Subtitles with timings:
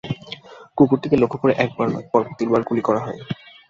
[0.77, 3.19] কুকুরটিকে লক্ষ্য করে একবার নয়, পরপর তিনবার গুলি করা হয়।